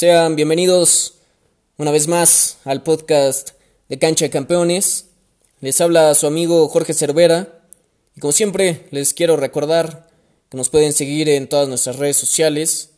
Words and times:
Sean 0.00 0.34
bienvenidos 0.34 1.16
una 1.76 1.90
vez 1.90 2.08
más 2.08 2.56
al 2.64 2.82
podcast 2.82 3.50
de 3.90 3.98
Cancha 3.98 4.24
de 4.24 4.30
Campeones. 4.30 5.08
Les 5.60 5.78
habla 5.82 6.14
su 6.14 6.26
amigo 6.26 6.66
Jorge 6.70 6.94
Cervera 6.94 7.60
y 8.16 8.20
como 8.20 8.32
siempre 8.32 8.88
les 8.92 9.12
quiero 9.12 9.36
recordar 9.36 10.08
que 10.48 10.56
nos 10.56 10.70
pueden 10.70 10.94
seguir 10.94 11.28
en 11.28 11.50
todas 11.50 11.68
nuestras 11.68 11.96
redes 11.96 12.16
sociales. 12.16 12.92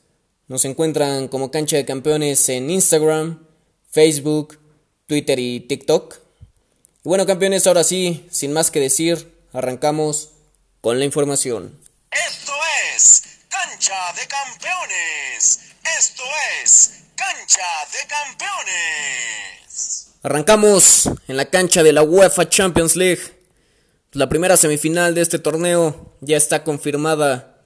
Nos 0.46 0.64
encuentran 0.64 1.26
como 1.26 1.50
Cancha 1.50 1.76
de 1.76 1.84
Campeones 1.84 2.48
en 2.48 2.70
Instagram, 2.70 3.48
Facebook, 3.90 4.60
Twitter 5.08 5.40
y 5.40 5.58
TikTok. 5.58 6.20
Y 7.04 7.08
bueno 7.08 7.26
campeones, 7.26 7.66
ahora 7.66 7.82
sí, 7.82 8.28
sin 8.30 8.52
más 8.52 8.70
que 8.70 8.78
decir, 8.78 9.42
arrancamos 9.52 10.28
con 10.80 11.00
la 11.00 11.04
información. 11.04 11.76
Esto 12.12 12.52
es 12.94 13.24
Cancha 13.48 14.12
de 14.12 14.28
Campeones. 14.28 15.71
Esto 15.98 16.22
es 16.62 17.02
Cancha 17.16 17.62
de 17.92 18.08
Campeones. 18.08 20.08
Arrancamos 20.22 21.10
en 21.28 21.36
la 21.36 21.46
cancha 21.46 21.82
de 21.82 21.92
la 21.92 22.02
UEFA 22.02 22.48
Champions 22.48 22.96
League. 22.96 23.20
La 24.12 24.28
primera 24.28 24.56
semifinal 24.56 25.14
de 25.14 25.20
este 25.20 25.38
torneo 25.38 26.16
ya 26.20 26.36
está 26.36 26.64
confirmada. 26.64 27.64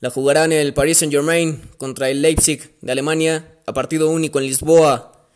La 0.00 0.10
jugarán 0.10 0.52
el 0.52 0.72
Paris 0.72 0.98
Saint 0.98 1.12
Germain 1.12 1.70
contra 1.76 2.08
el 2.10 2.22
Leipzig 2.22 2.74
de 2.80 2.92
Alemania 2.92 3.58
a 3.66 3.74
partido 3.74 4.08
único 4.08 4.38
en 4.38 4.46
Lisboa. 4.46 5.28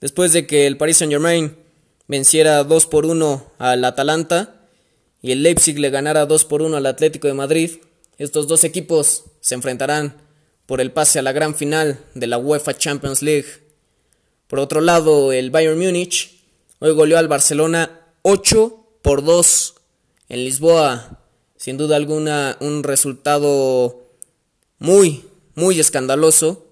Después 0.00 0.32
de 0.32 0.46
que 0.46 0.66
el 0.66 0.78
Paris 0.78 0.96
Saint 0.96 1.12
Germain 1.12 1.56
venciera 2.06 2.64
2 2.64 2.86
por 2.86 3.06
1 3.06 3.52
al 3.58 3.84
Atalanta 3.84 4.66
y 5.22 5.32
el 5.32 5.42
Leipzig 5.42 5.78
le 5.78 5.90
ganara 5.90 6.26
2 6.26 6.44
por 6.46 6.62
1 6.62 6.76
al 6.76 6.86
Atlético 6.86 7.28
de 7.28 7.34
Madrid, 7.34 7.78
estos 8.16 8.48
dos 8.48 8.64
equipos 8.64 9.24
se 9.40 9.54
enfrentarán 9.54 10.27
por 10.68 10.82
el 10.82 10.92
pase 10.92 11.18
a 11.18 11.22
la 11.22 11.32
gran 11.32 11.54
final 11.54 11.98
de 12.14 12.26
la 12.26 12.36
UEFA 12.36 12.76
Champions 12.76 13.22
League. 13.22 13.46
Por 14.48 14.58
otro 14.58 14.82
lado, 14.82 15.32
el 15.32 15.50
Bayern 15.50 15.78
Múnich 15.78 16.42
hoy 16.78 16.92
goleó 16.92 17.16
al 17.16 17.26
Barcelona 17.26 18.02
8 18.20 18.98
por 19.00 19.24
2 19.24 19.74
en 20.28 20.44
Lisboa. 20.44 21.22
Sin 21.56 21.78
duda 21.78 21.96
alguna 21.96 22.58
un 22.60 22.82
resultado 22.82 24.12
muy, 24.78 25.24
muy 25.54 25.80
escandaloso 25.80 26.66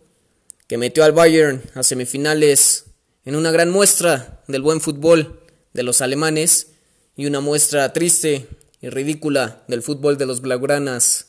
que 0.66 0.77
metió 0.77 1.03
al 1.03 1.12
Bayern 1.12 1.62
a 1.72 1.83
semifinales 1.83 2.84
en 3.25 3.34
una 3.34 3.50
gran 3.50 3.70
muestra 3.70 4.42
del 4.47 4.60
buen 4.60 4.83
fútbol 4.83 5.41
de 5.72 5.83
los 5.84 6.03
alemanes 6.03 6.72
y 7.16 7.25
una 7.25 7.41
muestra 7.41 7.94
triste 7.94 8.47
y 8.83 8.91
ridícula 8.91 9.64
del 9.69 9.81
fútbol 9.81 10.19
de 10.19 10.27
los 10.27 10.42
blaugranas. 10.42 11.25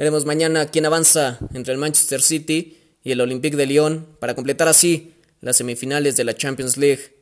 Veremos 0.00 0.24
mañana 0.24 0.70
quién 0.70 0.86
avanza 0.86 1.38
entre 1.52 1.74
el 1.74 1.78
Manchester 1.78 2.22
City 2.22 2.78
y 3.04 3.12
el 3.12 3.20
Olympique 3.20 3.54
de 3.58 3.66
Lyon 3.66 4.06
para 4.18 4.34
completar 4.34 4.66
así 4.66 5.12
las 5.42 5.58
semifinales 5.58 6.16
de 6.16 6.24
la 6.24 6.34
Champions 6.34 6.78
League. 6.78 7.18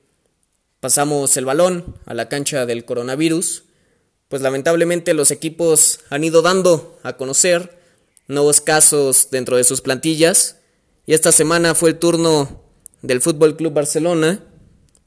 Pasamos 0.79 1.37
el 1.37 1.45
balón 1.45 1.97
a 2.07 2.15
la 2.15 2.29
cancha 2.29 2.67
del 2.67 2.85
coronavirus, 2.85 3.65
pues 4.29 4.43
lamentablemente 4.43 5.13
los 5.13 5.33
equipos 5.33 5.99
han 6.09 6.23
ido 6.23 6.41
dando 6.41 7.01
a 7.03 7.17
conocer 7.17 7.77
nuevos 8.29 8.61
casos 8.61 9.27
dentro 9.33 9.57
de 9.57 9.65
sus 9.65 9.81
plantillas 9.81 10.59
y 11.05 11.15
esta 11.15 11.33
semana 11.33 11.75
fue 11.75 11.91
el 11.91 11.99
turno 11.99 12.63
del 13.03 13.21
Fútbol 13.21 13.57
Club 13.57 13.73
Barcelona, 13.73 14.39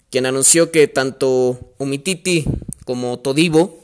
quien 0.09 0.25
anunció 0.25 0.71
que 0.71 0.89
tanto 0.89 1.73
Umititi 1.77 2.43
como 2.83 3.17
Todivo 3.19 3.79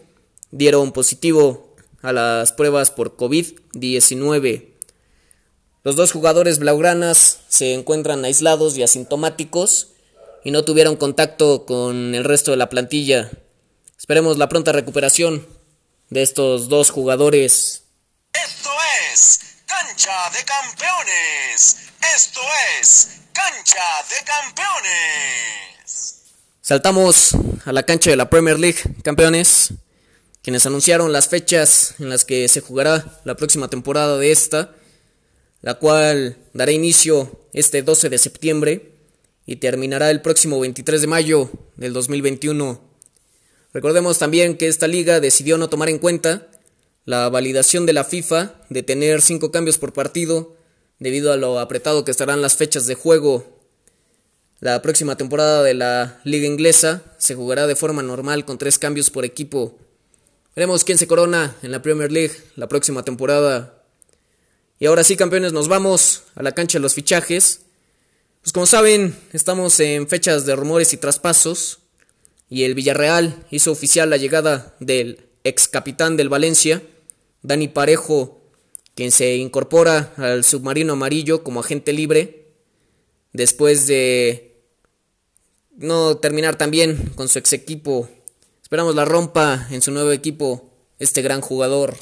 dieron 0.52 0.92
positivo 0.92 1.67
a 2.02 2.14
las 2.14 2.52
pruebas 2.52 2.92
por 2.92 3.18
COVID-19. 3.18 4.74
Los 5.84 5.96
dos 5.96 6.12
jugadores 6.12 6.60
blaugranas 6.60 7.40
se 7.48 7.74
encuentran 7.74 8.26
aislados 8.26 8.78
y 8.78 8.84
asintomáticos 8.84 9.94
y 10.44 10.52
no 10.52 10.64
tuvieron 10.66 10.96
contacto 10.96 11.66
con 11.66 12.14
el 12.14 12.24
resto 12.24 12.52
de 12.52 12.58
la 12.58 12.70
plantilla. 12.70 13.32
Esperemos 13.98 14.38
la 14.38 14.50
pronta 14.50 14.72
recuperación 14.72 15.48
de 16.10 16.22
estos 16.22 16.70
dos 16.70 16.90
jugadores. 16.90 17.84
Esto 18.34 18.70
es 19.14 19.40
Cancha 19.66 20.30
de 20.32 20.44
Campeones. 20.46 21.78
Esto 22.16 22.42
es 22.80 23.20
Cancha 23.34 23.84
de 24.10 24.26
Campeones. 24.26 25.68
Saltamos 26.62 27.32
a 27.66 27.72
la 27.72 27.84
cancha 27.84 28.10
de 28.10 28.18
la 28.18 28.30
Premier 28.30 28.60
League, 28.60 28.80
campeones, 29.04 29.70
quienes 30.48 30.66
anunciaron 30.66 31.12
las 31.12 31.28
fechas 31.28 31.96
en 32.00 32.08
las 32.08 32.24
que 32.24 32.48
se 32.48 32.62
jugará 32.62 33.20
la 33.26 33.36
próxima 33.36 33.70
temporada 33.70 34.18
de 34.18 34.32
esta, 34.32 34.74
la 35.60 35.74
cual 35.74 36.38
dará 36.54 36.72
inicio 36.72 37.42
este 37.52 37.82
12 37.82 38.08
de 38.08 38.18
septiembre 38.18 38.94
y 39.46 39.58
terminará 39.58 40.10
el 40.10 40.22
próximo 40.22 40.58
23 40.62 41.02
de 41.02 41.08
mayo 41.08 41.50
del 41.76 41.92
2021. 41.92 42.80
Recordemos 43.74 44.20
también 44.20 44.56
que 44.56 44.70
esta 44.70 44.88
liga 44.88 45.20
decidió 45.20 45.58
no 45.58 45.68
tomar 45.68 45.90
en 45.90 46.00
cuenta 46.00 46.48
la 47.04 47.28
validación 47.28 47.86
de 47.86 47.92
la 47.92 48.06
FIFA 48.06 48.56
de 48.70 48.84
tener 48.84 49.22
cinco 49.22 49.52
cambios 49.52 49.78
por 49.78 49.92
partido 49.92 50.56
debido 50.98 51.34
a 51.34 51.36
lo 51.36 51.60
apretado 51.60 52.06
que 52.06 52.12
estarán 52.12 52.42
las 52.42 52.56
fechas 52.56 52.88
de 52.88 52.96
juego. 52.96 53.60
La 54.62 54.82
próxima 54.82 55.18
temporada 55.18 55.62
de 55.62 55.74
la 55.74 56.22
liga 56.24 56.48
inglesa 56.48 57.04
se 57.18 57.36
jugará 57.36 57.68
de 57.68 57.76
forma 57.76 58.02
normal 58.02 58.46
con 58.46 58.58
tres 58.58 58.80
cambios 58.80 59.10
por 59.10 59.26
equipo. 59.26 59.78
Veremos 60.58 60.84
quién 60.84 60.98
se 60.98 61.06
corona 61.06 61.56
en 61.62 61.70
la 61.72 61.84
Premier 61.84 62.12
League 62.12 62.34
la 62.56 62.68
próxima 62.68 63.04
temporada. 63.04 63.84
Y 64.80 64.88
ahora 64.88 65.04
sí, 65.04 65.16
campeones, 65.16 65.54
nos 65.54 65.68
vamos 65.68 66.24
a 66.34 66.42
la 66.42 66.54
cancha 66.54 66.80
de 66.80 66.82
los 66.82 66.96
fichajes. 66.96 67.62
Pues 68.42 68.54
como 68.54 68.66
saben, 68.66 69.16
estamos 69.34 69.80
en 69.80 70.08
fechas 70.08 70.48
de 70.48 70.56
rumores 70.56 70.94
y 70.94 70.98
traspasos. 70.98 71.78
Y 72.50 72.64
el 72.64 72.74
Villarreal 72.74 73.46
hizo 73.52 73.72
oficial 73.72 74.10
la 74.10 74.18
llegada 74.18 74.76
del 74.80 75.28
ex 75.44 75.68
capitán 75.68 76.18
del 76.18 76.28
Valencia, 76.28 76.82
Dani 77.44 77.68
Parejo, 77.68 78.42
quien 78.96 79.12
se 79.12 79.36
incorpora 79.36 80.12
al 80.18 80.44
submarino 80.44 80.94
amarillo 80.94 81.44
como 81.44 81.60
agente 81.60 81.94
libre 81.94 82.48
después 83.32 83.86
de 83.86 84.60
no 85.76 86.18
terminar 86.18 86.58
tan 86.58 86.72
bien 86.72 87.12
con 87.14 87.30
su 87.30 87.38
ex 87.38 87.54
equipo. 87.54 88.10
Esperamos 88.68 88.96
la 88.96 89.06
rompa 89.06 89.66
en 89.72 89.82
su 89.82 89.92
nuevo 89.92 90.12
equipo 90.12 90.70
este 91.00 91.22
gran 91.22 91.40
jugador. 91.40 91.96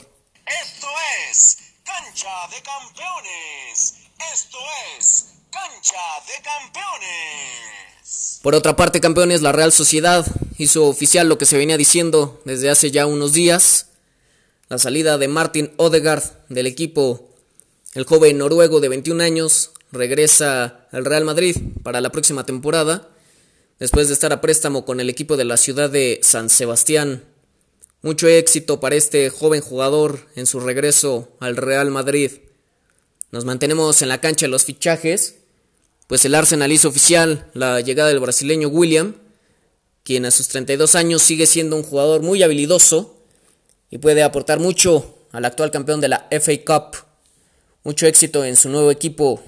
Esto 0.48 0.88
es 1.30 1.58
Cancha 1.84 2.48
de 2.50 2.64
Campeones. 2.64 3.94
Esto 4.34 4.58
es 4.98 5.28
Cancha 5.52 5.96
de 6.26 6.42
Campeones. 6.42 8.40
Por 8.42 8.56
otra 8.56 8.76
parte, 8.76 9.00
campeones, 9.00 9.44
la 9.44 9.52
Real 9.52 9.72
Sociedad 9.72 10.26
hizo 10.58 10.88
oficial 10.88 11.30
lo 11.30 11.38
que 11.38 11.46
se 11.46 11.56
venía 11.56 11.78
diciendo 11.78 12.42
desde 12.46 12.72
hace 12.72 12.90
ya 12.90 13.06
unos 13.06 13.34
días 13.34 13.90
la 14.68 14.80
salida 14.80 15.20
de 15.20 15.28
Martin 15.28 15.72
Odegaard 15.78 16.24
del 16.50 16.66
equipo. 16.66 17.30
El 17.94 18.06
joven 18.06 18.40
noruego 18.40 18.80
de 18.80 18.90
21 18.90 19.24
años 19.24 19.70
regresa 19.92 20.88
al 20.92 21.06
Real 21.06 21.26
Madrid 21.26 21.58
para 21.84 22.02
la 22.02 22.12
próxima 22.12 22.44
temporada, 22.44 23.08
después 23.80 24.08
de 24.08 24.14
estar 24.14 24.32
a 24.32 24.42
préstamo 24.42 24.86
con 24.86 25.00
el 25.00 25.10
equipo 25.10 25.38
de 25.38 25.46
la 25.46 25.58
ciudad 25.58 25.90
de 25.90 26.20
San 26.24 26.50
Sebastián. 26.50 27.24
Mucho 28.02 28.28
éxito 28.28 28.80
para 28.80 28.96
este 28.96 29.30
joven 29.30 29.62
jugador 29.62 30.28
en 30.36 30.46
su 30.46 30.60
regreso 30.60 31.36
al 31.40 31.58
Real 31.58 31.92
Madrid. 31.92 32.32
Nos 33.32 33.46
mantenemos 33.46 34.02
en 34.02 34.10
la 34.10 34.22
cancha 34.22 34.46
de 34.46 34.52
los 34.52 34.64
fichajes, 34.64 35.36
pues 36.08 36.24
el 36.24 36.36
Arsenal 36.36 36.72
hizo 36.72 36.88
oficial 36.88 37.50
la 37.54 37.82
llegada 37.82 38.10
del 38.10 38.20
brasileño 38.20 38.70
William, 38.70 39.16
quien 40.04 40.26
a 40.26 40.32
sus 40.32 40.48
32 40.50 40.96
años 40.96 41.22
sigue 41.22 41.48
siendo 41.48 41.76
un 41.76 41.84
jugador 41.84 42.22
muy 42.22 42.44
habilidoso 42.44 43.18
y 43.90 43.98
puede 43.98 44.24
aportar 44.24 44.60
mucho 44.60 45.18
al 45.32 45.46
actual 45.46 45.72
campeón 45.72 46.00
de 46.00 46.10
la 46.10 46.28
FA 46.30 46.54
Cup. 46.66 46.98
Mucho 47.84 48.06
éxito 48.06 48.46
en 48.46 48.56
su 48.56 48.70
nuevo 48.70 48.92
equipo. 48.92 49.42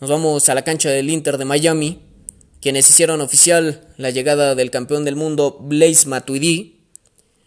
Nos 0.00 0.10
vamos 0.10 0.48
a 0.48 0.54
la 0.54 0.64
cancha 0.64 0.90
del 0.90 1.10
Inter 1.10 1.38
de 1.38 1.44
Miami, 1.44 2.05
quienes 2.60 2.88
hicieron 2.88 3.20
oficial 3.20 3.88
la 3.96 4.10
llegada 4.10 4.54
del 4.54 4.70
campeón 4.70 5.04
del 5.04 5.16
mundo 5.16 5.58
Blaise 5.60 6.06
Matuidi. 6.06 6.84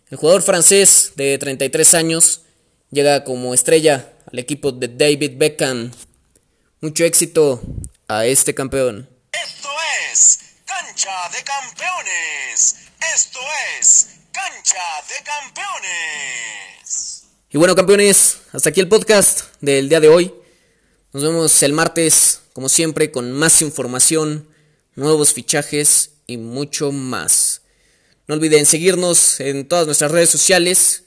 El 0.09 0.17
jugador 0.17 0.41
francés 0.41 1.13
de 1.15 1.37
33 1.37 1.93
años 1.93 2.41
llega 2.91 3.23
como 3.23 3.53
estrella 3.53 4.13
al 4.31 4.39
equipo 4.39 4.71
de 4.71 4.87
David 4.87 5.33
Beckham. 5.37 5.91
Mucho 6.81 7.03
éxito 7.03 7.61
a 8.07 8.25
este 8.25 8.55
campeón. 8.55 9.09
Esto 9.31 9.69
es 10.11 10.39
Cancha 10.65 11.29
de 11.29 11.43
Campeones. 11.43 12.75
Esto 13.13 13.39
es 13.79 14.07
Cancha 14.31 14.81
de 15.07 15.23
Campeones. 15.23 17.23
Y 17.51 17.57
bueno, 17.57 17.75
campeones, 17.75 18.41
hasta 18.53 18.69
aquí 18.69 18.79
el 18.79 18.87
podcast 18.87 19.53
del 19.59 19.89
día 19.89 19.99
de 19.99 20.09
hoy. 20.09 20.33
Nos 21.11 21.23
vemos 21.23 21.63
el 21.63 21.73
martes, 21.73 22.41
como 22.53 22.69
siempre, 22.69 23.11
con 23.11 23.31
más 23.31 23.63
información, 23.63 24.47
nuevos 24.99 25.33
fichajes 25.33 26.11
y 26.27 26.37
mucho 26.37 26.91
más. 26.91 27.61
No 28.27 28.35
olviden 28.35 28.65
seguirnos 28.65 29.39
en 29.39 29.67
todas 29.67 29.85
nuestras 29.85 30.11
redes 30.11 30.29
sociales 30.29 31.03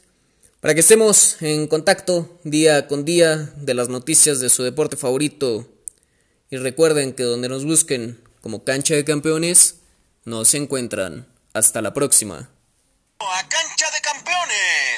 para 0.60 0.74
que 0.74 0.80
estemos 0.80 1.40
en 1.40 1.66
contacto 1.66 2.38
día 2.44 2.88
con 2.88 3.04
día 3.04 3.52
de 3.56 3.74
las 3.74 3.88
noticias 3.88 4.40
de 4.40 4.48
su 4.48 4.62
deporte 4.62 4.96
favorito. 4.96 5.68
Y 6.50 6.56
recuerden 6.56 7.12
que 7.12 7.22
donde 7.22 7.48
nos 7.48 7.64
busquen 7.64 8.20
como 8.42 8.64
cancha 8.64 8.94
de 8.94 9.04
campeones, 9.04 9.76
nos 10.24 10.52
encuentran. 10.54 11.26
Hasta 11.54 11.80
la 11.80 11.94
próxima. 11.94 12.50